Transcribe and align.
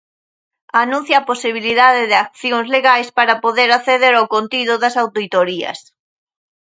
Anuncia 0.83 1.15
a 1.19 1.27
posibilidade 1.31 2.03
de 2.11 2.17
accións 2.25 2.67
legais 2.75 3.07
para 3.17 3.39
poder 3.45 3.69
acceder 3.73 4.13
ao 4.15 4.29
contido 4.35 4.73
das 4.83 4.95
auditorías. 5.03 5.79